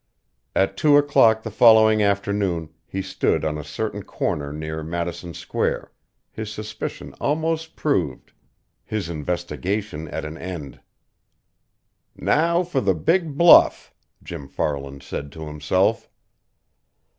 [0.55, 5.91] At two o'clock the following afternoon he stood on a certain corner near Madison Square,
[6.31, 8.33] his suspicion almost proved,
[8.83, 10.79] his investigation at an end.
[12.15, 13.93] "Now for the big bluff!"
[14.23, 16.09] Jim Farland said to himself.